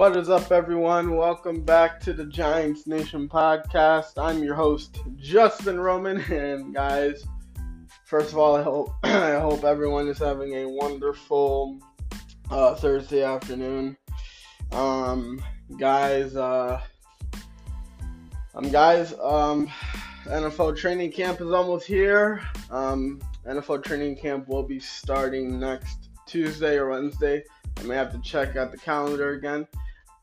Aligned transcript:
What 0.00 0.16
is 0.16 0.30
up, 0.30 0.50
everyone? 0.50 1.14
Welcome 1.14 1.60
back 1.60 2.00
to 2.00 2.14
the 2.14 2.24
Giants 2.24 2.86
Nation 2.86 3.28
podcast. 3.28 4.12
I'm 4.16 4.42
your 4.42 4.54
host, 4.54 4.98
Justin 5.16 5.78
Roman, 5.78 6.16
and 6.32 6.74
guys, 6.74 7.22
first 8.06 8.32
of 8.32 8.38
all, 8.38 8.56
I 8.56 8.62
hope 8.62 8.94
I 9.02 9.38
hope 9.38 9.62
everyone 9.62 10.08
is 10.08 10.16
having 10.16 10.54
a 10.54 10.66
wonderful 10.66 11.78
uh, 12.50 12.76
Thursday 12.76 13.22
afternoon. 13.22 13.94
Um, 14.72 15.44
guys, 15.78 16.34
uh, 16.34 16.80
um, 18.54 18.70
guys, 18.70 19.12
um, 19.22 19.70
NFL 20.24 20.78
training 20.78 21.12
camp 21.12 21.42
is 21.42 21.52
almost 21.52 21.86
here. 21.86 22.40
Um, 22.70 23.20
NFL 23.46 23.84
training 23.84 24.16
camp 24.16 24.48
will 24.48 24.62
be 24.62 24.80
starting 24.80 25.60
next 25.60 26.08
Tuesday 26.24 26.78
or 26.78 26.88
Wednesday. 26.88 27.44
I 27.76 27.82
may 27.82 27.96
have 27.96 28.12
to 28.12 28.20
check 28.22 28.56
out 28.56 28.72
the 28.72 28.78
calendar 28.78 29.32
again 29.32 29.66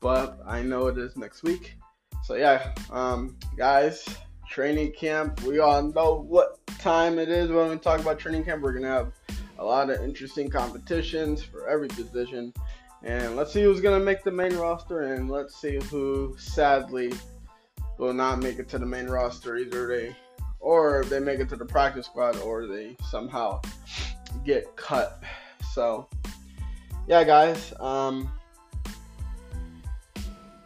but 0.00 0.38
I 0.46 0.62
know 0.62 0.86
it 0.86 0.98
is 0.98 1.16
next 1.16 1.42
week. 1.42 1.76
So 2.24 2.34
yeah, 2.34 2.74
um, 2.90 3.36
guys, 3.56 4.06
training 4.48 4.92
camp. 4.92 5.42
We 5.42 5.58
all 5.58 5.82
know 5.82 6.20
what 6.26 6.58
time 6.78 7.18
it 7.18 7.28
is 7.28 7.50
when 7.50 7.70
we 7.70 7.76
talk 7.76 8.00
about 8.00 8.18
training 8.18 8.44
camp. 8.44 8.62
We're 8.62 8.72
gonna 8.72 8.88
have 8.88 9.12
a 9.58 9.64
lot 9.64 9.90
of 9.90 10.02
interesting 10.02 10.50
competitions 10.50 11.42
for 11.42 11.68
every 11.68 11.88
position, 11.88 12.52
and 13.02 13.36
let's 13.36 13.52
see 13.52 13.62
who's 13.62 13.80
gonna 13.80 14.00
make 14.00 14.22
the 14.24 14.30
main 14.30 14.56
roster, 14.56 15.14
and 15.14 15.30
let's 15.30 15.60
see 15.60 15.78
who 15.90 16.36
sadly 16.38 17.12
will 17.98 18.12
not 18.12 18.40
make 18.40 18.58
it 18.58 18.68
to 18.68 18.78
the 18.78 18.86
main 18.86 19.06
roster. 19.06 19.56
Either 19.56 19.86
they 19.88 20.16
or 20.60 21.04
they 21.04 21.20
make 21.20 21.40
it 21.40 21.48
to 21.48 21.56
the 21.56 21.64
practice 21.64 22.06
squad, 22.06 22.36
or 22.40 22.66
they 22.66 22.96
somehow 23.10 23.60
get 24.44 24.74
cut. 24.76 25.22
So 25.72 26.08
yeah, 27.06 27.24
guys. 27.24 27.72
Um, 27.80 28.30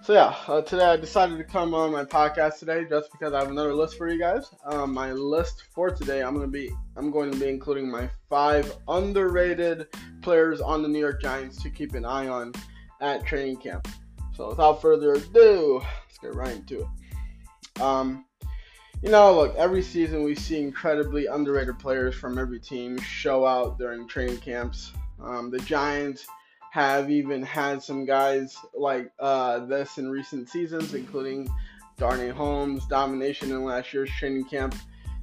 so 0.02 0.14
yeah, 0.14 0.34
uh, 0.48 0.60
today 0.62 0.84
I 0.84 0.96
decided 0.96 1.38
to 1.38 1.44
come 1.44 1.74
on 1.74 1.92
my 1.92 2.04
podcast 2.04 2.58
today 2.58 2.84
just 2.88 3.12
because 3.12 3.32
I 3.32 3.38
have 3.38 3.50
another 3.50 3.72
list 3.72 3.96
for 3.96 4.08
you 4.08 4.18
guys. 4.18 4.50
Um, 4.64 4.92
my 4.92 5.12
list 5.12 5.64
for 5.72 5.90
today, 5.90 6.22
I'm 6.22 6.34
gonna 6.34 6.48
be 6.48 6.72
I'm 6.96 7.12
going 7.12 7.30
to 7.30 7.38
be 7.38 7.48
including 7.48 7.88
my 7.88 8.10
five 8.28 8.76
underrated 8.88 9.86
players 10.20 10.60
on 10.60 10.82
the 10.82 10.88
New 10.88 10.98
York 10.98 11.22
Giants 11.22 11.62
to 11.62 11.70
keep 11.70 11.94
an 11.94 12.04
eye 12.04 12.26
on 12.26 12.52
at 13.00 13.24
training 13.24 13.58
camp. 13.58 13.86
So 14.34 14.48
without 14.48 14.82
further 14.82 15.12
ado, 15.12 15.80
let's 16.04 16.18
get 16.18 16.34
right 16.34 16.56
into 16.56 16.80
it. 16.80 17.80
Um, 17.80 18.24
you 19.02 19.10
know, 19.10 19.34
look, 19.34 19.54
every 19.54 19.82
season 19.82 20.24
we 20.24 20.34
see 20.34 20.60
incredibly 20.60 21.26
underrated 21.26 21.78
players 21.78 22.16
from 22.16 22.38
every 22.38 22.58
team 22.58 22.98
show 22.98 23.46
out 23.46 23.78
during 23.78 24.08
training 24.08 24.38
camps. 24.38 24.92
Um, 25.22 25.50
the 25.50 25.58
Giants 25.60 26.26
have 26.72 27.10
even 27.10 27.42
had 27.42 27.82
some 27.82 28.06
guys 28.06 28.56
like 28.74 29.12
uh, 29.20 29.58
this 29.66 29.98
in 29.98 30.10
recent 30.10 30.48
seasons, 30.48 30.94
including 30.94 31.46
Darnay 31.98 32.30
Holmes' 32.30 32.86
domination 32.86 33.50
in 33.50 33.62
last 33.62 33.92
year's 33.92 34.08
training 34.08 34.46
camp. 34.46 34.74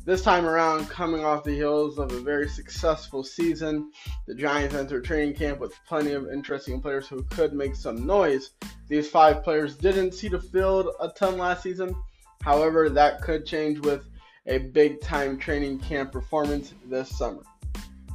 This 0.06 0.22
time 0.22 0.46
around, 0.46 0.90
coming 0.90 1.26
off 1.26 1.44
the 1.44 1.56
heels 1.56 1.98
of 1.98 2.12
a 2.12 2.20
very 2.20 2.48
successful 2.48 3.24
season, 3.24 3.92
the 4.28 4.36
Giants 4.36 4.76
enter 4.76 5.02
training 5.02 5.34
camp 5.34 5.60
with 5.60 5.74
plenty 5.88 6.12
of 6.12 6.30
interesting 6.30 6.80
players 6.84 7.08
who 7.08 7.24
could 7.24 7.54
make 7.54 7.76
some 7.76 8.06
noise. 8.06 8.52
These 8.88 9.10
five 9.10 9.44
players 9.44 9.76
didn't 9.76 10.14
see 10.14 10.28
the 10.28 10.40
field 10.40 10.90
a 11.00 11.10
ton 11.10 11.40
last 11.40 11.64
season. 11.64 11.96
However, 12.44 12.92
that 12.92 13.24
could 13.24 13.48
change 13.48 13.80
with 13.80 14.06
a 14.46 14.60
big 14.60 15.02
time 15.02 15.40
training 15.40 15.80
camp 15.80 16.12
performance 16.12 16.76
this 16.86 17.10
summer. 17.18 17.42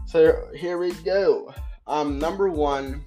So 0.06 0.46
here 0.54 0.78
we 0.78 0.92
go. 1.02 1.52
Um, 1.88 2.20
number 2.20 2.48
one, 2.48 3.04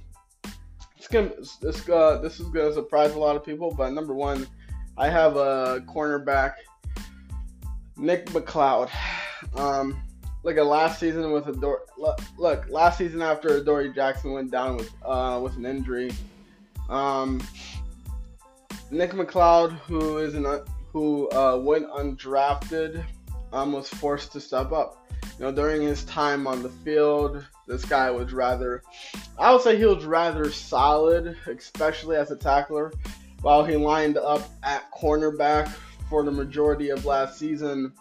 it's 1.10 1.14
gonna 1.14 1.32
this 1.62 1.90
uh, 1.90 2.18
this 2.18 2.40
is 2.40 2.48
gonna 2.50 2.74
surprise 2.74 3.14
a 3.14 3.20
lot 3.20 3.36
of 3.36 3.44
people. 3.46 3.74
But 3.74 3.94
number 3.94 4.14
one, 4.14 4.48
I 4.98 5.10
have 5.10 5.36
a 5.38 5.84
cornerback, 5.88 6.54
Nick 7.96 8.28
McCloud. 8.28 8.90
Um, 9.56 10.02
look 10.44 10.58
at 10.58 10.66
last 10.66 11.00
season 11.00 11.32
with 11.32 11.48
a 11.48 11.54
door. 11.54 11.84
Look, 12.38 12.68
last 12.70 12.98
season 12.98 13.22
after 13.22 13.64
Dory 13.64 13.94
Jackson 13.94 14.34
went 14.34 14.52
down 14.52 14.78
with 14.78 14.92
uh, 15.06 15.40
with 15.42 15.56
an 15.56 15.66
injury. 15.66 16.12
Um, 16.90 17.42
Nick 18.92 19.12
McCloud, 19.12 19.78
who 19.80 20.18
is 20.18 20.34
an 20.34 20.46
who 20.92 21.30
uh, 21.32 21.58
went 21.58 21.88
undrafted, 21.90 23.06
um, 23.54 23.72
was 23.72 23.88
forced 23.88 24.34
to 24.34 24.42
step 24.42 24.72
up. 24.74 25.07
You 25.40 25.46
know, 25.46 25.52
during 25.52 25.84
his 25.84 26.04
time 26.06 26.48
on 26.48 26.64
the 26.64 26.70
field, 26.70 27.46
this 27.68 27.86
guy 27.86 28.10
was 28.10 28.34
rather, 28.34 28.82
I 29.38 29.54
would 29.54 29.62
say 29.62 29.78
he 29.78 29.86
was 29.86 30.06
rather 30.06 30.52
solid, 30.52 31.38
especially 31.46 32.16
as 32.18 32.32
a 32.32 32.36
tackler. 32.36 32.92
While 33.42 33.64
he 33.64 33.76
lined 33.76 34.18
up 34.18 34.50
at 34.64 34.92
cornerback 34.92 35.72
for 36.10 36.24
the 36.24 36.32
majority 36.32 36.90
of 36.90 37.06
last 37.06 37.38
season, 37.38 37.94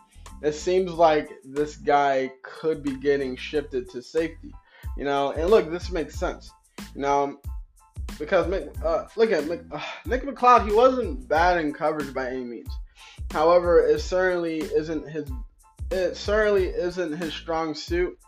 it 0.43 0.53
seems 0.53 0.93
like 0.93 1.31
this 1.45 1.77
guy 1.77 2.33
could 2.43 2.83
be 2.83 2.97
getting 2.97 3.37
shifted 3.37 3.91
to 3.91 4.03
safety. 4.03 4.55
You 4.97 5.05
know, 5.05 5.33
and 5.33 5.51
look, 5.51 5.71
this 5.71 5.91
makes 5.91 6.19
sense. 6.19 6.51
You 6.95 7.03
know, 7.03 7.39
because 8.19 8.51
uh, 8.51 9.09
look 9.17 9.31
at 9.31 9.51
uh, 9.51 9.81
Nick 10.07 10.25
McCloud, 10.25 10.67
he 10.67 10.75
wasn't 10.75 11.29
bad 11.29 11.59
in 11.59 11.75
coverage 11.75 12.15
by 12.15 12.31
any 12.31 12.45
means. 12.45 12.71
However, 13.31 13.81
it 13.81 14.01
certainly 14.01 14.59
isn't 14.59 15.09
his 15.09 15.31
it 15.91 16.17
certainly 16.17 16.67
isn't 16.67 17.17
his 17.17 17.33
strong 17.33 17.75
suit. 17.75 18.19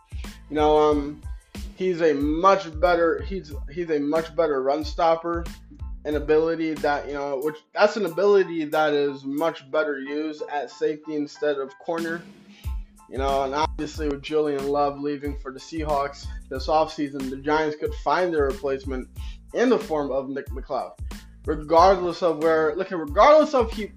You 0.51 0.57
know, 0.57 0.79
um, 0.79 1.23
he's 1.77 2.01
a 2.01 2.15
much 2.15 2.79
better 2.81 3.23
he's 3.23 3.53
he's 3.71 3.91
a 3.91 3.99
much 3.99 4.35
better 4.35 4.63
run 4.63 4.85
stopper, 4.85 5.45
an 6.05 6.17
ability 6.17 6.75
that 6.75 7.07
you 7.07 7.15
know 7.15 7.41
which 7.43 7.57
that's 7.75 7.97
an 7.97 8.07
ability 8.07 8.65
that 8.65 8.93
is 8.93 9.25
much 9.25 9.71
better 9.71 9.99
used 9.99 10.43
at 10.51 10.71
safety 10.71 11.17
instead 11.17 11.59
of 11.59 11.77
corner. 11.79 12.23
You 13.11 13.17
know, 13.17 13.45
and 13.45 13.55
obviously 13.55 14.09
with 14.09 14.23
Julian 14.23 14.69
Love 14.69 15.01
leaving 15.01 15.39
for 15.39 15.51
the 15.51 15.59
Seahawks 15.59 16.27
this 16.51 16.67
offseason, 16.67 17.31
the 17.31 17.39
Giants 17.39 17.77
could 17.81 17.95
find 18.05 18.35
their 18.35 18.45
replacement 18.45 19.09
in 19.55 19.71
the 19.71 19.79
form 19.79 20.11
of 20.11 20.29
Nick 20.29 20.51
McCloud. 20.51 20.93
Regardless 21.47 22.23
of 22.23 22.43
where 22.43 22.75
look 22.77 22.91
regardless 22.91 23.55
of 23.55 23.73
he 23.73 23.93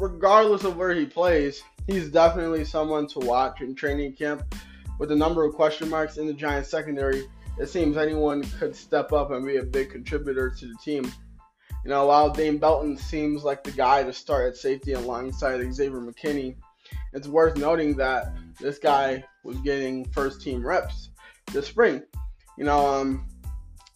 regardless 0.00 0.64
of 0.64 0.76
where 0.76 0.92
he 0.94 1.06
plays, 1.06 1.62
he's 1.86 2.10
definitely 2.10 2.64
someone 2.64 3.06
to 3.08 3.20
watch 3.20 3.60
in 3.60 3.74
training 3.74 4.14
camp. 4.14 4.54
With 4.98 5.12
a 5.12 5.16
number 5.16 5.44
of 5.44 5.54
question 5.54 5.90
marks 5.90 6.16
in 6.16 6.26
the 6.26 6.32
Giants 6.32 6.70
secondary, 6.70 7.28
it 7.58 7.68
seems 7.68 7.96
anyone 7.96 8.42
could 8.58 8.74
step 8.74 9.12
up 9.12 9.30
and 9.30 9.46
be 9.46 9.56
a 9.56 9.62
big 9.62 9.90
contributor 9.90 10.50
to 10.50 10.66
the 10.66 10.76
team. 10.82 11.10
You 11.84 11.90
know, 11.90 12.06
while 12.06 12.30
Dane 12.30 12.58
Belton 12.58 12.96
seems 12.96 13.44
like 13.44 13.62
the 13.62 13.70
guy 13.70 14.02
to 14.02 14.12
start 14.12 14.48
at 14.48 14.56
safety 14.56 14.92
alongside 14.92 15.60
Xavier 15.72 16.00
McKinney, 16.00 16.56
it's 17.12 17.28
worth 17.28 17.56
noting 17.56 17.96
that 17.96 18.34
this 18.60 18.78
guy 18.78 19.24
was 19.44 19.56
getting 19.58 20.04
first 20.06 20.42
team 20.42 20.66
reps 20.66 21.10
this 21.52 21.68
spring. 21.68 22.02
You 22.58 22.64
know, 22.64 22.86
um, 22.86 23.26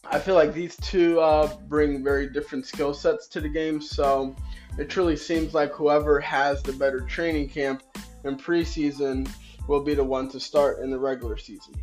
I 0.04 0.18
feel 0.18 0.34
like 0.34 0.54
these 0.54 0.76
two 0.76 1.20
uh, 1.20 1.54
bring 1.68 2.04
very 2.04 2.30
different 2.30 2.66
skill 2.66 2.94
sets 2.94 3.26
to 3.28 3.40
the 3.40 3.48
game, 3.48 3.80
so 3.80 4.34
it 4.78 4.88
truly 4.88 5.16
seems 5.16 5.54
like 5.54 5.72
whoever 5.72 6.20
has 6.20 6.62
the 6.62 6.72
better 6.72 7.00
training 7.00 7.48
camp 7.48 7.82
in 8.24 8.36
preseason 8.36 9.30
will 9.66 9.82
be 9.82 9.94
the 9.94 10.04
one 10.04 10.28
to 10.30 10.40
start 10.40 10.80
in 10.80 10.90
the 10.90 10.98
regular 10.98 11.36
season. 11.36 11.74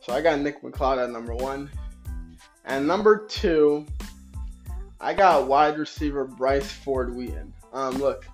So 0.00 0.12
I 0.12 0.20
got 0.20 0.40
Nick 0.40 0.62
McCloud 0.62 1.02
at 1.02 1.10
number 1.10 1.34
one. 1.34 1.70
And 2.64 2.86
number 2.86 3.26
two, 3.26 3.86
I 5.00 5.14
got 5.14 5.48
wide 5.48 5.78
receiver 5.78 6.24
Bryce 6.24 6.70
Ford 6.70 7.14
Wheaton. 7.14 7.52
Um, 7.72 7.98
look, 7.98 8.26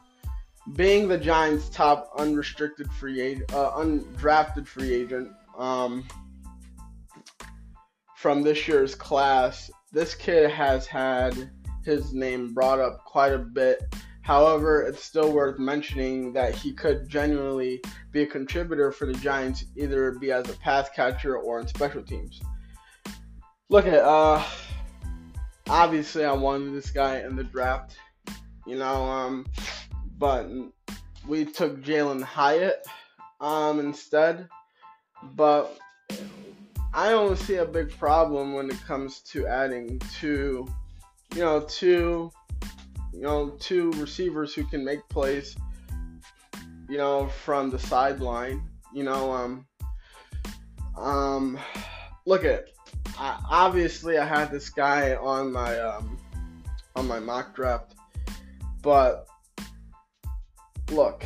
being 0.75 1.09
the 1.09 1.19
Giants' 1.19 1.69
top 1.69 2.11
unrestricted 2.17 2.91
free 2.93 3.21
agent, 3.21 3.53
uh, 3.55 3.71
undrafted 3.73 4.67
free 4.67 4.93
agent 4.93 5.31
um, 5.57 6.07
from 8.17 8.43
this 8.43 8.69
year's 8.69 8.95
class, 8.95 9.71
this 9.93 10.15
kid 10.15 10.51
has 10.51 10.87
had 10.87 11.51
his 11.89 12.13
name 12.13 12.53
brought 12.53 12.79
up 12.79 13.03
quite 13.05 13.33
a 13.33 13.39
bit. 13.39 13.83
However, 14.21 14.83
it's 14.83 15.03
still 15.03 15.33
worth 15.33 15.59
mentioning 15.59 16.35
that 16.35 16.55
he 16.55 16.75
could 16.75 17.09
genuinely 17.09 17.81
be 18.13 18.23
a 18.23 18.27
contributor 18.27 18.93
for 18.93 19.07
the 19.07 19.15
Giants, 19.15 19.65
either 19.75 20.13
be 20.13 20.31
as 20.31 20.51
a 20.51 20.53
pass 20.59 20.91
catcher 20.95 21.39
or 21.39 21.61
in 21.61 21.67
special 21.67 22.03
teams. 22.03 22.43
Look 23.71 23.87
at, 23.87 24.05
uh, 24.05 24.45
obviously 25.67 26.27
I 26.27 26.33
wanted 26.33 26.75
this 26.75 26.91
guy 26.91 27.21
in 27.21 27.37
the 27.37 27.45
draft, 27.45 27.97
you 28.67 28.77
know, 28.77 29.05
um, 29.05 29.47
but 30.19 30.47
we 31.27 31.47
took 31.47 31.83
Jalin 31.83 32.23
Hyatt, 32.23 32.87
um, 33.41 33.81
instead. 33.81 34.47
But 35.35 35.79
I 36.93 37.11
don't 37.11 37.39
see 37.39 37.57
a 37.57 37.65
big 37.65 37.97
problem 37.99 38.53
when 38.53 38.69
it 38.69 38.81
comes 38.87 39.21
to 39.33 39.47
adding 39.47 40.01
two 40.21 40.69
you 41.39 41.45
know, 41.45 41.61
two, 41.61 42.33
you 43.13 43.21
know, 43.21 43.51
two 43.61 43.93
receivers 43.93 44.53
who 44.53 44.65
can 44.65 44.85
make 44.85 45.09
plays, 45.09 45.57
you 46.89 46.99
know, 46.99 47.29
from 47.29 47.71
the 47.71 47.79
sideline. 47.79 48.69
You 48.93 49.05
know, 49.05 49.31
um, 49.31 49.67
um, 50.97 51.57
look 52.27 52.45
at, 52.45 52.71
I, 53.17 53.41
obviously 53.49 54.19
I 54.19 54.27
had 54.27 54.51
this 54.51 54.69
guy 54.69 55.15
on 55.15 55.53
my, 55.53 55.79
um, 55.79 56.19
on 56.97 57.07
my 57.07 57.21
mock 57.21 57.55
draft. 57.55 57.95
But 58.83 59.29
look, 60.91 61.25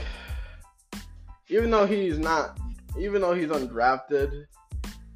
even 1.49 1.71
though 1.71 1.87
he's 1.87 2.19
not, 2.19 2.59
even 2.99 3.23
though 3.23 3.33
he's 3.33 3.49
undrafted, 3.49 4.45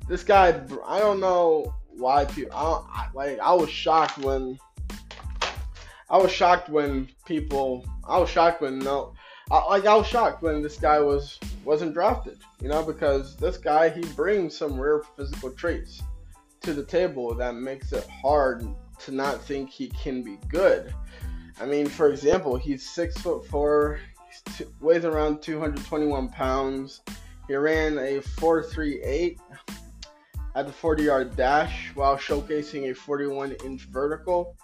this 0.08 0.24
guy, 0.24 0.58
I 0.86 0.98
don't 1.00 1.20
know 1.20 1.74
why 1.88 2.24
people, 2.24 2.56
I, 2.56 3.08
like, 3.12 3.38
I 3.40 3.52
was 3.52 3.68
shocked 3.68 4.16
when, 4.16 4.58
I 6.08 6.18
was 6.18 6.30
shocked 6.30 6.68
when 6.68 7.08
people, 7.24 7.84
I 8.06 8.18
was 8.18 8.30
shocked 8.30 8.62
when 8.62 8.78
no, 8.78 9.14
I, 9.50 9.64
like 9.64 9.86
I 9.86 9.94
was 9.96 10.06
shocked 10.06 10.42
when 10.42 10.62
this 10.62 10.76
guy 10.76 11.00
was 11.00 11.38
wasn't 11.64 11.94
drafted, 11.94 12.38
you 12.60 12.68
know, 12.68 12.82
because 12.82 13.36
this 13.36 13.58
guy 13.58 13.88
he 13.88 14.02
brings 14.14 14.56
some 14.56 14.78
rare 14.78 15.02
physical 15.16 15.50
traits 15.50 16.02
to 16.62 16.74
the 16.74 16.84
table 16.84 17.34
that 17.34 17.56
makes 17.56 17.92
it 17.92 18.06
hard 18.22 18.66
to 19.00 19.12
not 19.12 19.42
think 19.42 19.70
he 19.70 19.88
can 19.88 20.22
be 20.22 20.38
good. 20.48 20.94
I 21.60 21.66
mean, 21.66 21.86
for 21.86 22.10
example, 22.10 22.56
he's 22.56 22.88
six 22.88 23.16
foot 23.18 23.46
four, 23.46 23.98
weighs 24.80 25.04
around 25.04 25.42
221 25.42 26.28
pounds. 26.28 27.00
He 27.48 27.54
ran 27.54 27.98
a 27.98 28.20
4.38 28.20 29.38
at 30.54 30.66
the 30.66 30.72
40 30.72 31.02
yard 31.02 31.36
dash 31.36 31.92
while 31.94 32.16
showcasing 32.16 32.90
a 32.90 32.94
41 32.94 33.52
inch 33.64 33.82
vertical. 33.82 34.56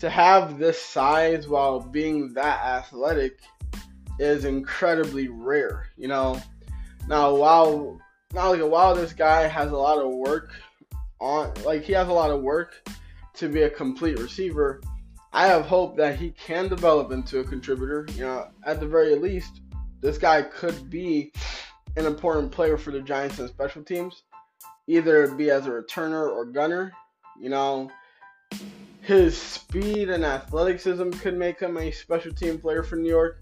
To 0.00 0.08
have 0.08 0.58
this 0.58 0.80
size 0.80 1.48
while 1.48 1.80
being 1.80 2.32
that 2.34 2.64
athletic 2.64 3.40
is 4.18 4.44
incredibly 4.44 5.28
rare, 5.28 5.88
you 5.96 6.08
know. 6.08 6.40
Now, 7.08 7.34
while 7.34 7.98
now 8.32 8.52
like 8.52 8.60
while 8.60 8.94
this 8.94 9.12
guy 9.12 9.46
has 9.46 9.72
a 9.72 9.76
lot 9.76 9.98
of 9.98 10.12
work 10.12 10.52
on, 11.20 11.52
like 11.64 11.82
he 11.82 11.92
has 11.94 12.08
a 12.08 12.12
lot 12.12 12.30
of 12.30 12.42
work 12.42 12.88
to 13.34 13.48
be 13.48 13.62
a 13.62 13.70
complete 13.70 14.18
receiver, 14.18 14.80
I 15.32 15.46
have 15.46 15.66
hope 15.66 15.96
that 15.96 16.16
he 16.16 16.30
can 16.30 16.68
develop 16.68 17.10
into 17.12 17.40
a 17.40 17.44
contributor. 17.44 18.06
You 18.14 18.22
know, 18.22 18.48
at 18.64 18.80
the 18.80 18.86
very 18.86 19.14
least, 19.14 19.62
this 20.00 20.18
guy 20.18 20.42
could 20.42 20.90
be 20.90 21.32
an 21.96 22.06
important 22.06 22.52
player 22.52 22.76
for 22.76 22.90
the 22.90 23.00
Giants 23.00 23.38
and 23.38 23.48
special 23.48 23.82
teams, 23.82 24.22
either 24.86 25.34
be 25.34 25.50
as 25.50 25.66
a 25.66 25.70
returner 25.70 26.30
or 26.30 26.44
gunner. 26.44 26.92
You 27.40 27.50
know, 27.50 27.90
his 29.08 29.40
speed 29.40 30.10
and 30.10 30.22
athleticism 30.22 31.08
could 31.12 31.34
make 31.34 31.58
him 31.58 31.78
a 31.78 31.90
special 31.90 32.30
team 32.30 32.58
player 32.58 32.82
for 32.82 32.96
New 32.96 33.08
York. 33.08 33.40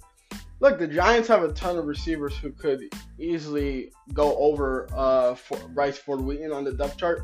Look, 0.60 0.78
the 0.78 0.86
Giants 0.86 1.26
have 1.26 1.42
a 1.42 1.52
ton 1.54 1.76
of 1.76 1.86
receivers 1.86 2.36
who 2.36 2.52
could 2.52 2.82
easily 3.18 3.90
go 4.12 4.36
over 4.36 4.86
uh, 4.94 5.34
for 5.34 5.58
Bryce 5.70 5.98
Ford 5.98 6.20
Wheaton 6.20 6.52
on 6.52 6.62
the 6.62 6.72
depth 6.72 6.98
chart. 6.98 7.22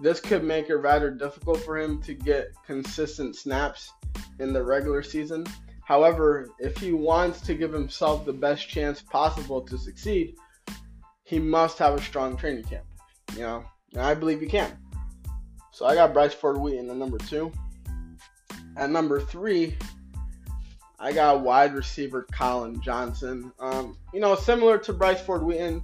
This 0.00 0.20
could 0.20 0.42
make 0.42 0.70
it 0.70 0.76
rather 0.76 1.10
difficult 1.10 1.60
for 1.60 1.76
him 1.76 2.00
to 2.04 2.14
get 2.14 2.46
consistent 2.64 3.36
snaps 3.36 3.92
in 4.38 4.54
the 4.54 4.64
regular 4.64 5.02
season. 5.02 5.44
However, 5.84 6.48
if 6.58 6.78
he 6.78 6.92
wants 6.94 7.42
to 7.42 7.52
give 7.54 7.74
himself 7.74 8.24
the 8.24 8.32
best 8.32 8.70
chance 8.70 9.02
possible 9.02 9.60
to 9.60 9.76
succeed, 9.76 10.34
he 11.24 11.38
must 11.38 11.76
have 11.76 11.92
a 11.92 12.00
strong 12.00 12.38
training 12.38 12.64
camp. 12.64 12.86
You 13.34 13.40
know, 13.40 13.64
and 13.92 14.00
I 14.00 14.14
believe 14.14 14.40
he 14.40 14.46
can. 14.46 14.78
So 15.72 15.84
I 15.84 15.94
got 15.94 16.14
Bryce 16.14 16.32
Ford 16.32 16.56
Wheaton 16.56 16.88
at 16.88 16.96
number 16.96 17.18
two. 17.18 17.52
At 18.76 18.90
number 18.90 19.20
three, 19.20 19.76
I 20.98 21.12
got 21.12 21.40
wide 21.40 21.74
receiver 21.74 22.26
Collin 22.30 22.80
Johnson. 22.80 23.52
Um, 23.58 23.96
you 24.12 24.20
know, 24.20 24.34
similar 24.34 24.78
to 24.78 24.92
Bryce 24.92 25.20
Ford 25.20 25.42
Wheaton, 25.42 25.82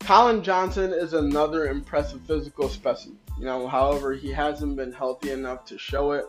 Collin 0.00 0.42
Johnson 0.42 0.92
is 0.92 1.14
another 1.14 1.68
impressive 1.68 2.20
physical 2.26 2.68
specimen. 2.68 3.18
You 3.38 3.46
know, 3.46 3.66
however, 3.66 4.12
he 4.12 4.30
hasn't 4.30 4.76
been 4.76 4.92
healthy 4.92 5.30
enough 5.30 5.64
to 5.66 5.78
show 5.78 6.12
it. 6.12 6.26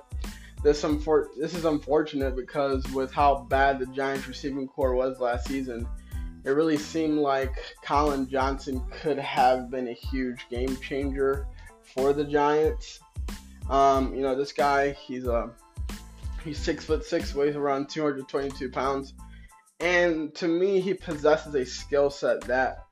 This, 0.64 0.84
unfor- 0.84 1.28
this 1.38 1.54
is 1.54 1.66
unfortunate 1.66 2.36
because 2.36 2.84
with 2.94 3.12
how 3.12 3.46
bad 3.50 3.80
the 3.80 3.86
Giants 3.88 4.28
receiving 4.28 4.68
corps 4.68 4.96
was 4.96 5.20
last 5.20 5.48
season, 5.48 5.88
it 6.46 6.52
really 6.52 6.78
seemed 6.78 7.20
like 7.20 7.54
Collin 7.84 8.30
Johnson 8.30 8.82
could 8.90 9.20
have 9.20 9.70
been 9.70 9.90
a 9.90 9.94
huge 9.94 10.48
game 10.50 10.78
changer 10.78 11.46
for 11.82 12.14
the 12.14 12.24
Giants. 12.24 13.00
Um, 13.70 14.14
you 14.16 14.22
know, 14.22 14.36
this 14.36 14.52
guy, 14.52 14.92
he's 14.92 15.26
a 15.26 15.52
He's 16.46 16.60
six 16.60 16.86
foot 16.86 17.04
six, 17.04 17.34
weighs 17.34 17.56
around 17.56 17.90
222 17.90 18.70
pounds, 18.70 19.16
and 19.80 20.34
to 20.36 20.48
me, 20.48 20.80
he 20.80 20.94
possesses 20.94 21.56
a 21.56 21.66
skill 21.66 22.12
set 22.12 22.42
that 22.42 22.86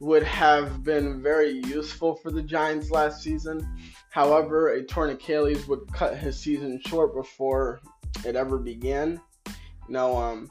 would 0.00 0.24
have 0.24 0.82
been 0.82 1.22
very 1.22 1.52
useful 1.52 2.16
for 2.16 2.30
the 2.30 2.42
Giants 2.42 2.90
last 2.90 3.22
season. 3.22 3.66
However, 4.10 4.70
a 4.70 4.82
torn 4.82 5.10
Achilles 5.10 5.66
would 5.68 5.90
cut 5.92 6.16
his 6.16 6.38
season 6.38 6.80
short 6.84 7.14
before 7.14 7.80
it 8.24 8.36
ever 8.36 8.58
began. 8.58 9.20
You 9.46 9.54
know, 9.88 10.16
um, 10.16 10.50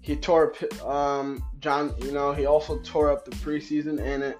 he 0.00 0.16
tore 0.16 0.54
um, 0.84 1.42
John. 1.60 1.94
You 2.00 2.10
know, 2.10 2.32
he 2.32 2.46
also 2.46 2.80
tore 2.80 3.10
up 3.10 3.24
the 3.24 3.30
preseason, 3.30 4.00
and 4.00 4.22
it 4.24 4.38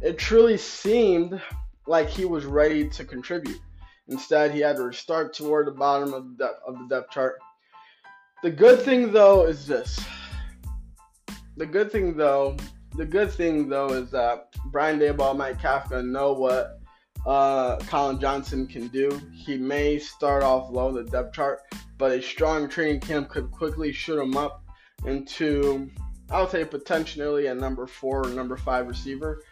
it 0.00 0.16
truly 0.16 0.56
seemed 0.56 1.42
like 1.86 2.08
he 2.08 2.24
was 2.24 2.44
ready 2.44 2.88
to 2.90 3.04
contribute. 3.04 3.60
Instead, 4.08 4.52
he 4.52 4.60
had 4.60 4.76
to 4.76 4.82
restart 4.82 5.34
toward 5.34 5.66
the 5.66 5.72
bottom 5.72 6.12
of 6.12 6.36
the, 6.36 6.52
of 6.66 6.78
the 6.78 6.86
depth 6.88 7.10
chart. 7.10 7.38
The 8.42 8.50
good 8.50 8.80
thing, 8.80 9.12
though, 9.12 9.46
is 9.46 9.66
this. 9.66 10.00
The 11.56 11.66
good 11.66 11.92
thing, 11.92 12.16
though, 12.16 12.56
the 12.96 13.06
good 13.06 13.30
thing, 13.30 13.68
though, 13.68 13.90
is 13.90 14.10
that 14.10 14.48
Brian 14.66 14.98
Daboll, 14.98 15.36
Mike 15.36 15.60
Kafka 15.60 16.04
know 16.04 16.32
what 16.32 16.80
uh, 17.26 17.76
Collin 17.86 18.20
Johnson 18.20 18.66
can 18.66 18.88
do. 18.88 19.20
He 19.32 19.56
may 19.56 19.98
start 19.98 20.42
off 20.42 20.70
low 20.70 20.92
the 20.92 21.04
depth 21.04 21.34
chart, 21.34 21.60
but 21.98 22.10
a 22.12 22.20
strong 22.20 22.68
training 22.68 23.00
camp 23.00 23.28
could 23.28 23.50
quickly 23.50 23.92
shoot 23.92 24.20
him 24.20 24.36
up 24.36 24.64
into, 25.06 25.90
I 26.30 26.40
would 26.40 26.50
say, 26.50 26.64
potentially 26.64 27.46
a 27.46 27.54
number 27.54 27.86
four 27.86 28.26
or 28.26 28.30
number 28.30 28.56
five 28.56 28.88
receiver. 28.88 29.42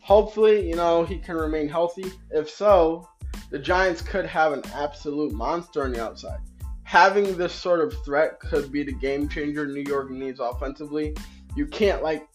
Hopefully, 0.00 0.68
you 0.68 0.76
know, 0.76 1.04
he 1.04 1.18
can 1.18 1.36
remain 1.36 1.68
healthy. 1.68 2.10
If 2.30 2.48
so, 2.48 3.08
the 3.50 3.58
Giants 3.58 4.00
could 4.00 4.26
have 4.26 4.52
an 4.52 4.62
absolute 4.72 5.32
monster 5.32 5.82
on 5.82 5.92
the 5.92 6.02
outside. 6.02 6.38
Having 6.84 7.36
this 7.36 7.52
sort 7.52 7.80
of 7.80 7.92
threat 8.04 8.40
could 8.40 8.72
be 8.72 8.82
the 8.82 8.92
game 8.92 9.28
changer 9.28 9.66
New 9.66 9.82
York 9.82 10.10
needs 10.10 10.40
offensively. 10.40 11.16
You 11.56 11.66
can't, 11.66 12.02
like, 12.02 12.26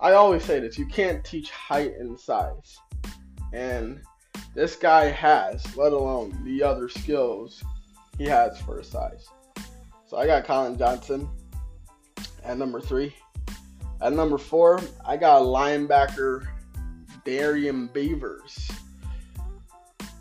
I 0.00 0.12
always 0.12 0.44
say 0.44 0.60
this 0.60 0.78
you 0.78 0.86
can't 0.86 1.24
teach 1.24 1.50
height 1.50 1.94
and 1.98 2.18
size. 2.18 2.78
And 3.52 4.00
this 4.54 4.76
guy 4.76 5.06
has, 5.06 5.76
let 5.76 5.92
alone 5.92 6.38
the 6.44 6.62
other 6.62 6.88
skills 6.88 7.62
he 8.18 8.24
has 8.24 8.58
for 8.60 8.78
his 8.78 8.88
size. 8.88 9.26
So 10.06 10.16
I 10.16 10.26
got 10.26 10.44
Collin 10.44 10.78
Johnson 10.78 11.28
at 12.44 12.58
number 12.58 12.80
three. 12.80 13.14
At 14.00 14.12
number 14.12 14.38
four, 14.38 14.80
I 15.04 15.16
got 15.16 15.42
linebacker 15.42 16.46
Darrian 17.24 17.86
Beavers 17.88 18.70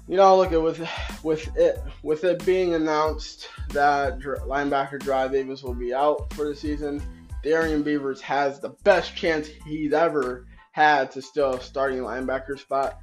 you 0.08 0.18
know, 0.18 0.38
look 0.38 0.52
at 0.52 0.62
with 0.62 0.88
with 1.24 1.56
it 1.58 1.82
with 2.04 2.24
it 2.24 2.46
being 2.46 2.76
announced 2.76 3.50
that 3.70 4.20
linebacker 4.20 5.00
Dry 5.00 5.28
Davis 5.28 5.64
will 5.64 5.74
be 5.74 5.94
out 5.94 6.32
for 6.34 6.48
the 6.48 6.56
season, 6.56 7.02
Darrian 7.44 7.84
Beavers 7.84 8.22
has 8.22 8.60
the 8.60 8.70
best 8.84 9.16
chance 9.16 9.48
he's 9.48 9.94
ever 9.94 10.46
had 10.72 11.12
to 11.12 11.22
still 11.22 11.60
starting 11.60 12.00
linebacker 12.00 12.60
spot. 12.60 13.00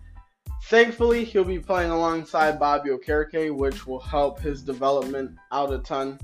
Thankfully, 0.65 1.25
he'll 1.25 1.43
be 1.43 1.59
playing 1.59 1.91
alongside 1.91 2.59
Bobby 2.59 2.91
Okereke, 2.91 3.53
which 3.55 3.87
will 3.87 4.01
help 4.01 4.41
his 4.41 4.63
development 4.63 5.37
out 5.51 5.73
a 5.73 5.79
ton. 5.79 6.21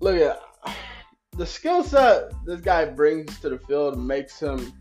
Look 0.00 0.16
at 0.16 0.40
the 1.36 1.46
skill 1.46 1.82
set 1.82 2.32
this 2.44 2.60
guy 2.60 2.84
brings 2.84 3.38
to 3.40 3.48
the 3.48 3.58
field 3.58 3.98
makes 3.98 4.38
him, 4.38 4.72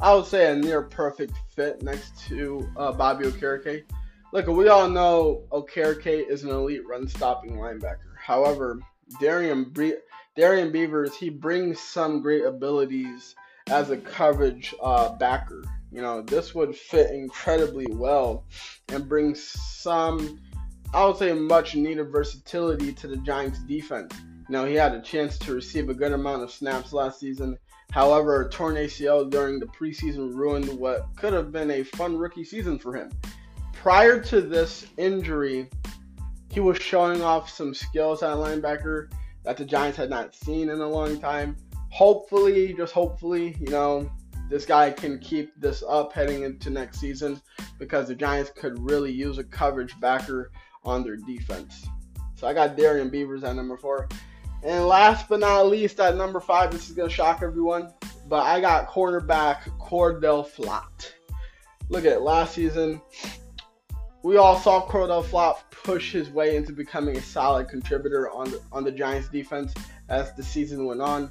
I 0.00 0.14
would 0.14 0.26
say, 0.26 0.50
a 0.50 0.56
near 0.56 0.82
perfect 0.82 1.34
fit 1.54 1.82
next 1.82 2.18
to 2.28 2.66
uh, 2.76 2.92
Bobby 2.92 3.26
Okereke. 3.26 3.84
Look, 4.32 4.46
we 4.46 4.68
all 4.68 4.88
know 4.88 5.42
Okereke 5.50 6.28
is 6.28 6.44
an 6.44 6.50
elite 6.50 6.86
run 6.86 7.08
stopping 7.08 7.56
linebacker. 7.56 8.14
However, 8.16 8.78
Darrian, 9.20 9.64
Bre- 9.64 10.02
Darrian 10.36 10.70
Beavers, 10.70 11.16
he 11.16 11.30
brings 11.30 11.80
some 11.80 12.22
great 12.22 12.44
abilities 12.44 13.34
as 13.68 13.90
a 13.90 13.96
coverage 13.96 14.72
uh, 14.80 15.16
backer. 15.16 15.64
You 15.90 16.00
know, 16.02 16.22
this 16.22 16.54
would 16.54 16.76
fit 16.76 17.10
incredibly 17.10 17.88
well 17.90 18.44
and 18.90 19.08
bring 19.08 19.34
some, 19.34 20.38
I 20.94 21.04
would 21.06 21.16
say, 21.16 21.32
much 21.32 21.74
needed 21.74 22.12
versatility 22.12 22.92
to 22.92 23.08
the 23.08 23.16
Giants' 23.16 23.58
defense. 23.58 24.14
You 24.48 24.52
know, 24.52 24.64
he 24.64 24.76
had 24.76 24.94
a 24.94 25.02
chance 25.02 25.38
to 25.40 25.54
receive 25.54 25.88
a 25.88 25.94
good 25.94 26.12
amount 26.12 26.44
of 26.44 26.52
snaps 26.52 26.92
last 26.92 27.18
season. 27.18 27.58
However, 27.90 28.42
a 28.42 28.48
torn 28.48 28.76
ACL 28.76 29.28
during 29.28 29.58
the 29.58 29.66
preseason 29.66 30.32
ruined 30.36 30.68
what 30.78 31.08
could 31.16 31.32
have 31.32 31.50
been 31.50 31.72
a 31.72 31.82
fun 31.82 32.16
rookie 32.16 32.44
season 32.44 32.78
for 32.78 32.94
him 32.94 33.10
prior 33.80 34.20
to 34.20 34.42
this 34.42 34.86
injury, 34.98 35.66
he 36.50 36.60
was 36.60 36.76
showing 36.76 37.22
off 37.22 37.48
some 37.48 37.72
skills 37.72 38.22
at 38.22 38.36
linebacker 38.36 39.10
that 39.42 39.56
the 39.56 39.64
Giants 39.64 39.96
had 39.96 40.10
not 40.10 40.34
seen 40.34 40.68
in 40.68 40.80
a 40.80 40.86
long 40.86 41.18
time. 41.18 41.56
Hopefully, 41.88 42.74
just 42.74 42.92
hopefully, 42.92 43.56
you 43.58 43.70
know, 43.70 44.10
this 44.50 44.66
guy 44.66 44.90
can 44.90 45.18
keep 45.18 45.58
this 45.58 45.82
up 45.88 46.12
heading 46.12 46.42
into 46.42 46.68
next 46.68 47.00
season 47.00 47.40
because 47.78 48.08
the 48.08 48.14
Giants 48.14 48.52
could 48.54 48.78
really 48.78 49.10
use 49.10 49.38
a 49.38 49.44
coverage 49.44 49.98
backer 49.98 50.52
on 50.84 51.02
their 51.02 51.16
defense. 51.16 51.86
So 52.34 52.46
I 52.46 52.52
got 52.52 52.76
Darrian 52.76 53.08
Beavers 53.08 53.44
at 53.44 53.56
number 53.56 53.78
four. 53.78 54.08
And 54.62 54.86
last 54.88 55.26
but 55.26 55.40
not 55.40 55.68
least, 55.68 56.00
at 56.00 56.16
number 56.16 56.40
five, 56.40 56.70
this 56.70 56.90
is 56.90 56.94
gonna 56.94 57.08
shock 57.08 57.40
everyone, 57.42 57.94
but 58.28 58.42
I 58.42 58.60
got 58.60 58.90
cornerback 58.90 59.62
Cordell 59.78 60.46
Flott. 60.46 61.12
Look 61.88 62.04
at 62.04 62.12
it, 62.12 62.20
last 62.20 62.54
season, 62.54 63.00
we 64.22 64.36
all 64.36 64.58
saw 64.58 64.86
Cordell 64.86 65.24
Flott 65.24 65.58
push 65.70 66.12
his 66.12 66.30
way 66.30 66.56
into 66.56 66.72
becoming 66.72 67.16
a 67.16 67.22
solid 67.22 67.68
contributor 67.68 68.30
on 68.30 68.50
the, 68.50 68.60
on 68.70 68.84
the 68.84 68.92
Giants 68.92 69.28
defense 69.28 69.72
as 70.08 70.34
the 70.34 70.42
season 70.42 70.84
went 70.84 71.00
on. 71.00 71.30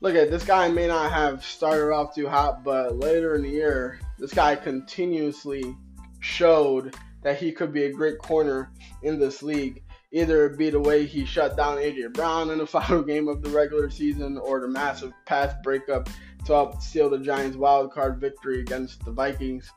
Look 0.00 0.16
at 0.16 0.30
this 0.30 0.44
guy 0.44 0.68
may 0.68 0.86
not 0.86 1.12
have 1.12 1.44
started 1.44 1.92
off 1.92 2.14
too 2.14 2.28
hot, 2.28 2.64
but 2.64 2.98
later 2.98 3.34
in 3.34 3.42
the 3.42 3.50
year, 3.50 4.00
this 4.18 4.32
guy 4.32 4.56
continuously 4.56 5.76
showed 6.20 6.94
that 7.22 7.38
he 7.38 7.52
could 7.52 7.72
be 7.72 7.84
a 7.84 7.92
great 7.92 8.18
corner 8.18 8.70
in 9.02 9.18
this 9.18 9.42
league. 9.42 9.82
Either 10.12 10.46
it 10.46 10.56
be 10.56 10.70
the 10.70 10.80
way 10.80 11.04
he 11.04 11.24
shut 11.24 11.56
down 11.56 11.78
AJ 11.78 12.12
Brown 12.14 12.50
in 12.50 12.58
the 12.58 12.66
final 12.66 13.02
game 13.02 13.28
of 13.28 13.42
the 13.42 13.50
regular 13.50 13.90
season 13.90 14.38
or 14.38 14.60
the 14.60 14.68
massive 14.68 15.12
pass 15.26 15.54
breakup 15.62 16.08
to 16.46 16.52
help 16.52 16.80
seal 16.80 17.10
the 17.10 17.18
Giants' 17.18 17.56
wild 17.56 17.92
card 17.92 18.20
victory 18.20 18.60
against 18.60 19.04
the 19.04 19.12
Vikings. 19.12 19.70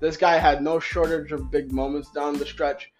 This 0.00 0.16
guy 0.16 0.38
had 0.38 0.62
no 0.62 0.80
shortage 0.80 1.30
of 1.30 1.50
big 1.50 1.72
moments 1.72 2.10
down 2.10 2.38
the 2.38 2.46
stretch. 2.46 2.90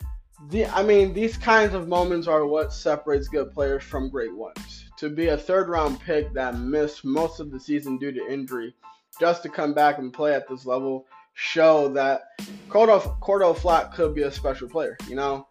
The, 0.49 0.67
I 0.67 0.83
mean, 0.83 1.13
these 1.13 1.37
kinds 1.37 1.75
of 1.75 1.89
moments 1.89 2.27
are 2.27 2.47
what 2.47 2.73
separates 2.73 3.29
good 3.29 3.53
players 3.53 3.83
from 3.83 4.11
great 4.11 4.35
ones. 4.35 4.85
To 4.99 5.09
be 5.09 5.29
a 5.29 5.37
third 5.37 5.69
round 5.69 6.01
pick 6.01 6.33
that 6.35 6.59
missed 6.59 7.05
most 7.05 7.41
of 7.41 7.51
the 7.51 7.59
season 7.59 7.99
due 7.99 8.13
to 8.13 8.33
injury, 8.33 8.75
just 9.19 9.43
to 9.43 9.49
come 9.49 9.75
back 9.75 9.99
and 9.99 10.13
play 10.13 10.35
at 10.35 10.47
this 10.49 10.67
level, 10.67 11.07
show 11.35 11.89
that 11.89 12.23
Cordell, 12.69 13.19
Cordell 13.21 13.57
Flott 13.57 13.95
could 13.95 14.15
be 14.15 14.23
a 14.23 14.31
special 14.33 14.69
player. 14.69 14.97
You 15.09 15.17
know, 15.17 15.47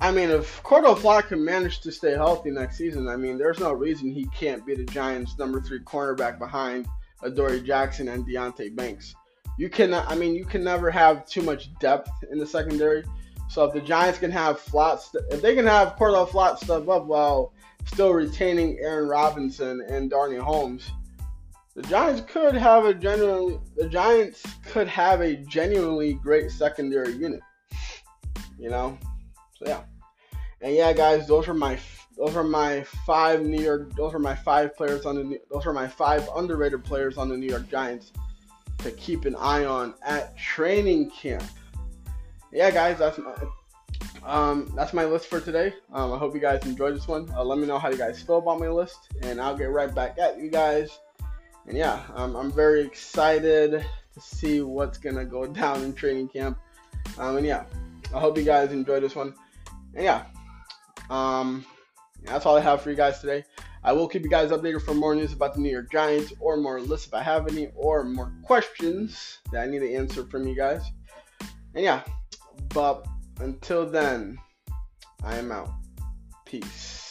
I 0.00 0.10
mean, 0.10 0.28
if 0.28 0.62
Cordell 0.62 0.96
Flott 0.96 1.28
can 1.28 1.42
manage 1.42 1.80
to 1.80 1.90
stay 1.92 2.12
healthy 2.12 2.50
next 2.50 2.76
season, 2.76 3.08
I 3.08 3.16
mean, 3.16 3.38
there's 3.38 3.58
no 3.58 3.72
reason 3.72 4.10
he 4.10 4.26
can't 4.26 4.66
be 4.66 4.74
the 4.74 4.84
Giants' 4.84 5.38
number 5.38 5.60
three 5.62 5.80
cornerback 5.80 6.38
behind 6.38 6.86
Adoree 7.22 7.62
Jackson 7.62 8.08
and 8.08 8.26
Deonte 8.26 8.76
Banks. 8.76 9.14
You 9.58 9.70
cannot, 9.70 10.10
I 10.10 10.14
mean, 10.14 10.34
you 10.34 10.44
can 10.44 10.62
never 10.62 10.90
have 10.90 11.26
too 11.26 11.42
much 11.42 11.72
depth 11.78 12.10
in 12.30 12.38
the 12.38 12.46
secondary. 12.46 13.04
So 13.48 13.64
if 13.64 13.72
the 13.72 13.80
Giants 13.80 14.18
can 14.18 14.30
have 14.30 14.60
Flott, 14.60 15.00
if 15.30 15.40
they 15.40 15.54
can 15.54 15.66
have 15.66 15.96
Cordell 15.96 16.28
Flott 16.28 16.58
step 16.58 16.88
up 16.88 17.06
while 17.06 17.52
still 17.86 18.12
retaining 18.12 18.78
Aaron 18.80 19.08
Robinson 19.08 19.82
and 19.88 20.10
Darnay 20.10 20.38
Holmes, 20.38 20.90
the 21.74 21.82
Giants 21.82 22.22
could 22.26 22.54
have 22.54 22.84
a 22.86 22.92
genuinely, 22.92 23.58
the 23.76 23.88
Giants 23.88 24.42
could 24.64 24.88
have 24.88 25.20
a 25.20 25.36
genuinely 25.36 26.14
great 26.14 26.50
secondary 26.50 27.12
unit. 27.12 27.40
You 28.58 28.70
know, 28.70 28.98
so 29.54 29.66
yeah, 29.66 29.82
and 30.62 30.74
yeah, 30.74 30.92
guys, 30.92 31.28
those 31.28 31.46
are 31.48 31.54
my 31.54 31.78
those 32.16 32.34
are 32.34 32.44
my 32.44 32.82
five 33.04 33.42
New 33.42 33.62
York. 33.62 33.94
Those 33.94 34.14
are 34.14 34.18
my 34.18 34.34
five 34.34 34.74
players 34.74 35.04
on 35.04 35.16
the. 35.16 35.38
Those 35.50 35.66
are 35.66 35.74
my 35.74 35.86
five 35.86 36.26
underrated 36.34 36.82
players 36.82 37.18
on 37.18 37.28
the 37.28 37.36
New 37.36 37.46
York 37.46 37.68
Giants 37.68 38.12
to 38.86 38.96
keep 38.96 39.24
an 39.24 39.36
eye 39.36 39.64
on 39.64 39.94
at 40.02 40.36
training 40.36 41.10
camp 41.10 41.42
yeah, 42.56 42.70
guys, 42.70 42.98
that's 42.98 43.18
my 43.18 43.34
um, 44.24 44.72
that's 44.74 44.94
my 44.94 45.04
list 45.04 45.26
for 45.26 45.40
today. 45.40 45.74
Um, 45.92 46.12
I 46.12 46.18
hope 46.18 46.34
you 46.34 46.40
guys 46.40 46.64
enjoyed 46.64 46.96
this 46.96 47.06
one. 47.06 47.30
Uh, 47.36 47.44
let 47.44 47.58
me 47.58 47.66
know 47.66 47.78
how 47.78 47.90
you 47.90 47.98
guys 47.98 48.20
feel 48.22 48.38
about 48.38 48.58
my 48.58 48.68
list, 48.68 49.08
and 49.22 49.40
I'll 49.40 49.56
get 49.56 49.70
right 49.70 49.94
back 49.94 50.18
at 50.18 50.38
you 50.38 50.50
guys. 50.50 50.98
And 51.66 51.76
yeah, 51.76 52.02
um, 52.14 52.34
I'm 52.34 52.50
very 52.50 52.80
excited 52.80 53.84
to 54.14 54.20
see 54.20 54.62
what's 54.62 54.96
gonna 54.96 55.26
go 55.26 55.46
down 55.62 55.82
in 55.82 55.92
training 55.92 56.28
camp. 56.28 56.58
Um, 57.18 57.36
and 57.36 57.46
yeah, 57.46 57.64
I 58.14 58.20
hope 58.20 58.38
you 58.38 58.44
guys 58.44 58.72
enjoyed 58.72 59.02
this 59.02 59.14
one. 59.14 59.34
And 59.94 60.04
yeah, 60.04 60.24
um, 61.10 61.64
that's 62.24 62.46
all 62.46 62.56
I 62.56 62.60
have 62.60 62.80
for 62.80 62.90
you 62.90 62.96
guys 62.96 63.20
today. 63.20 63.44
I 63.84 63.92
will 63.92 64.08
keep 64.08 64.22
you 64.22 64.30
guys 64.30 64.50
updated 64.50 64.82
for 64.82 64.94
more 64.94 65.14
news 65.14 65.32
about 65.32 65.54
the 65.54 65.60
New 65.60 65.70
York 65.70 65.90
Giants, 65.92 66.32
or 66.40 66.56
more 66.56 66.80
lists 66.80 67.06
if 67.06 67.14
I 67.14 67.22
have 67.22 67.48
any, 67.48 67.68
or 67.76 68.04
more 68.04 68.32
questions 68.42 69.38
that 69.52 69.62
I 69.62 69.66
need 69.66 69.80
to 69.80 69.94
answer 69.94 70.24
from 70.24 70.46
you 70.48 70.56
guys. 70.56 70.82
And 71.74 71.84
yeah, 71.84 72.02
but 72.70 73.06
until 73.40 73.88
then, 73.88 74.38
I 75.22 75.36
am 75.36 75.52
out. 75.52 75.70
Peace. 76.44 77.05